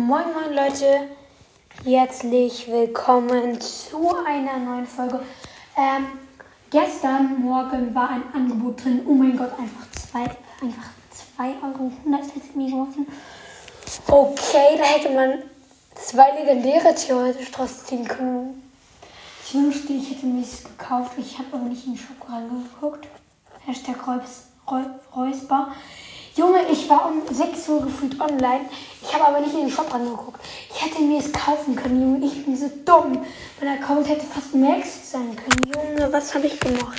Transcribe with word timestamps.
Moin 0.00 0.24
moin 0.32 0.54
Leute, 0.54 1.08
herzlich 1.84 2.66
willkommen 2.68 3.60
zu 3.60 4.16
einer 4.26 4.56
neuen 4.56 4.86
Folge. 4.86 5.20
Ähm, 5.76 6.06
gestern 6.70 7.42
Morgen 7.42 7.94
war 7.94 8.08
ein 8.08 8.22
Angebot 8.32 8.82
drin, 8.82 9.02
oh 9.06 9.12
mein 9.12 9.36
Gott, 9.36 9.52
einfach 9.58 9.90
zwei, 9.92 10.20
einfach 10.62 10.88
2 11.36 11.48
Euro 11.62 11.92
160 12.06 12.56
Minuten. 12.56 13.06
Okay, 14.06 14.78
da 14.78 14.84
hätte 14.84 15.10
man 15.10 15.42
zwei 15.94 16.30
legendäre 16.30 16.94
theoretisch 16.94 17.50
draus 17.50 17.84
ziehen 17.84 18.08
können. 18.08 18.72
Ich 19.44 19.52
wünschte, 19.52 19.92
ich 19.92 20.12
hätte 20.12 20.26
es 20.40 20.64
gekauft, 20.64 21.12
ich 21.18 21.38
habe 21.38 21.48
aber 21.52 21.64
nicht 21.64 21.84
in 21.84 21.92
den 21.92 21.98
Shop 21.98 22.26
reingeguckt. 22.26 23.06
Hashtag 23.66 23.98
Reus, 24.06 24.46
Räusper. 25.14 25.72
Junge, 26.40 26.60
ich 26.72 26.88
war 26.88 27.06
um 27.06 27.20
6 27.30 27.68
Uhr 27.68 27.82
gefühlt 27.82 28.18
online. 28.18 28.62
Ich 29.02 29.12
habe 29.12 29.26
aber 29.26 29.40
nicht 29.40 29.52
in 29.52 29.66
den 29.66 29.70
Shop 29.70 29.92
angeguckt. 29.92 30.40
Ich 30.74 30.82
hätte 30.82 31.02
mir 31.02 31.18
es 31.18 31.30
kaufen 31.30 31.76
können, 31.76 32.00
Junge. 32.00 32.26
Ich 32.26 32.46
bin 32.46 32.56
so 32.56 32.70
dumm. 32.86 33.22
Mein 33.60 33.78
Account 33.78 34.08
hätte 34.08 34.24
fast 34.24 34.54
Max 34.54 35.10
sein 35.12 35.36
können. 35.36 35.70
Junge, 35.74 36.10
was 36.10 36.34
habe 36.34 36.46
ich 36.46 36.58
gemacht? 36.58 36.98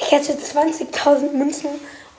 Ich 0.00 0.10
hätte 0.10 0.32
20.000 0.32 1.30
Münzen 1.30 1.70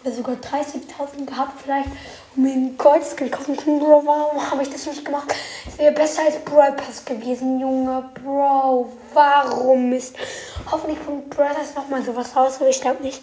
oder 0.01 0.13
sogar 0.13 0.35
30.000 0.35 1.25
gehabt 1.25 1.61
vielleicht, 1.61 1.89
um 2.37 2.43
mir 2.43 2.53
einen 2.53 2.77
Goldskin 2.77 3.29
kaufen 3.29 3.57
können. 3.57 3.81
Bro, 3.81 4.03
warum 4.05 4.49
habe 4.49 4.63
ich 4.63 4.69
das 4.69 4.85
nicht 4.85 5.03
gemacht? 5.03 5.35
Es 5.67 5.77
wäre 5.77 5.93
besser 5.93 6.21
als 6.21 6.37
Brawl 6.37 6.71
Pass 6.71 7.03
gewesen, 7.03 7.59
Junge. 7.59 8.09
Bro, 8.23 8.93
warum 9.13 9.89
Mist? 9.89 10.15
Hoffentlich 10.71 11.05
kommt 11.05 11.31
Brawl 11.31 11.53
Pass 11.53 11.75
nochmal 11.75 12.01
sowas 12.01 12.33
raus, 12.33 12.61
aber 12.61 12.69
ich 12.69 12.79
glaube 12.79 13.03
nicht. 13.03 13.21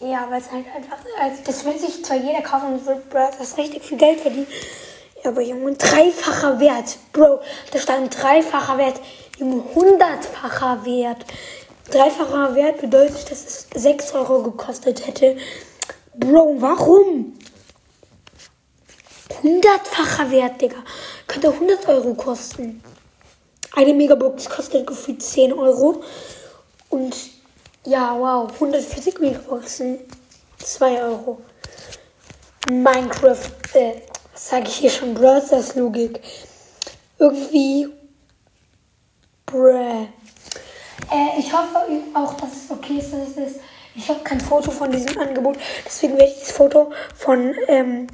Ja, 0.00 0.26
weil 0.28 0.40
es 0.40 0.50
halt 0.50 0.66
einfach, 0.74 0.98
also 1.20 1.36
das 1.44 1.64
will 1.64 1.78
sich 1.78 2.04
zwar 2.04 2.16
jeder 2.16 2.42
kaufen 2.42 2.74
und 2.74 2.86
wird 2.86 3.02
das 3.12 3.56
richtig 3.56 3.84
viel 3.84 3.96
Geld 3.96 4.20
verdienen. 4.20 4.48
Ja, 5.22 5.30
aber 5.30 5.40
Junge, 5.40 5.74
dreifacher 5.74 6.60
Wert. 6.60 6.98
Bro, 7.12 7.40
da 7.72 7.78
stand 7.78 8.20
dreifacher 8.20 8.76
Wert. 8.76 9.00
Junge, 9.38 9.64
hundertfacher 9.74 10.84
Wert. 10.84 11.24
Dreifacher 11.90 12.54
Wert 12.54 12.80
bedeutet, 12.80 13.30
dass 13.30 13.44
es 13.44 13.66
6 13.74 14.14
Euro 14.14 14.42
gekostet 14.42 15.06
hätte. 15.06 15.36
Bro, 16.14 16.56
warum? 16.58 17.38
Hundertfacher 19.42 20.30
Wert, 20.30 20.60
Digga. 20.60 20.82
Könnte 21.26 21.48
100 21.48 21.88
Euro 21.88 22.14
kosten. 22.14 22.82
Eine 23.72 23.94
Megabox 23.94 24.48
kostet 24.48 24.86
gefühlt 24.86 25.22
10 25.22 25.52
Euro. 25.52 26.02
Und 26.88 27.16
ja, 27.86 28.18
wow. 28.18 28.50
140 28.52 29.18
Megaboxen. 29.20 29.98
2 30.58 31.02
Euro. 31.02 31.40
Minecraft, 32.68 33.50
äh, 33.74 33.94
was 34.32 34.48
sage 34.48 34.68
ich 34.68 34.76
hier 34.76 34.90
schon? 34.90 35.14
Brothers 35.14 35.74
Logik. 35.74 36.20
Irgendwie. 37.18 37.88
Bruh. 39.46 40.08
Äh, 41.10 41.38
ich 41.38 41.52
hoffe 41.52 41.78
auch, 42.14 42.34
dass 42.34 42.50
es 42.64 42.70
okay 42.70 42.98
ist, 42.98 43.12
dass 43.12 43.28
es 43.28 43.36
ist. 43.36 43.60
Ich 43.96 44.08
habe 44.08 44.20
kein 44.24 44.40
Foto 44.40 44.72
von 44.72 44.90
diesem 44.90 45.16
Angebot, 45.18 45.56
deswegen 45.84 46.18
werde 46.18 46.32
ich 46.32 46.40
das 46.40 46.50
Foto 46.50 46.90
von 47.14 47.54
ähm, 47.68 48.08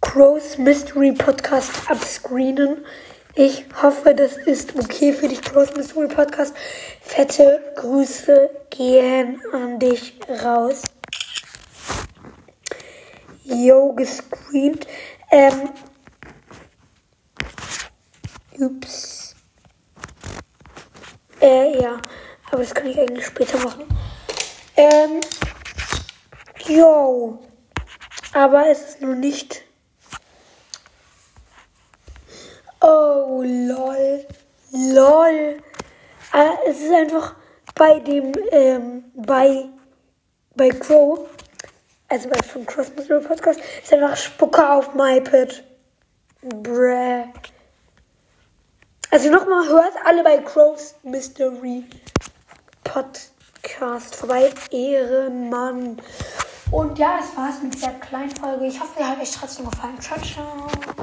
Crow's 0.00 0.56
Mystery 0.56 1.12
Podcast 1.12 1.72
abscreenen. 1.90 2.78
Ich 3.34 3.64
hoffe, 3.80 4.14
das 4.14 4.36
ist 4.36 4.76
okay 4.76 5.14
für 5.14 5.26
dich, 5.26 5.40
Cross 5.40 5.74
Mystery 5.74 6.06
Podcast. 6.06 6.54
Fette 7.00 7.72
Grüße 7.76 8.50
gehen 8.68 9.40
an 9.54 9.78
dich 9.78 10.20
raus. 10.44 10.82
Yo, 13.44 13.94
gescreamt. 13.94 14.86
Ähm. 15.30 15.70
Ups. 18.58 19.34
Äh, 21.40 21.80
ja. 21.80 22.02
Aber 22.50 22.58
das 22.62 22.74
kann 22.74 22.86
ich 22.86 23.00
eigentlich 23.00 23.24
später 23.24 23.56
machen. 23.60 23.86
Ähm. 24.76 25.20
Yo. 26.66 27.38
Aber 28.34 28.68
es 28.68 28.90
ist 28.90 29.00
nur 29.00 29.14
nicht 29.14 29.62
Ah, 36.32 36.54
es 36.66 36.80
ist 36.80 36.90
einfach 36.90 37.34
bei 37.74 38.00
dem, 38.00 38.32
ähm, 38.50 39.04
bei, 39.14 39.68
bei 40.56 40.70
Crow, 40.70 41.28
also 42.08 42.28
bei 42.30 42.42
von 42.42 42.64
Cross 42.64 42.92
Mystery 42.96 43.22
Podcast, 43.22 43.60
ist 43.82 43.92
einfach 43.92 44.16
Spucker 44.16 44.76
auf 44.76 44.94
MyPad. 44.94 45.62
Bräh. 46.42 47.24
Also 49.10 49.30
nochmal, 49.30 49.68
hört 49.68 49.92
alle 50.04 50.24
bei 50.24 50.38
Crows 50.38 50.94
Mystery 51.02 51.84
Podcast 52.82 54.16
vorbei. 54.16 54.50
Ehrenmann. 54.70 56.00
Und 56.70 56.98
ja, 56.98 57.18
das 57.18 57.36
war's 57.36 57.62
mit 57.62 57.74
dieser 57.74 57.92
kleinen 57.92 58.34
Folge. 58.34 58.66
Ich 58.66 58.80
hoffe, 58.80 59.00
ihr 59.00 59.08
hat 59.08 59.20
euch 59.20 59.30
trotzdem 59.30 59.68
gefallen. 59.68 60.00
Ciao, 60.00 60.18
ciao. 60.20 61.01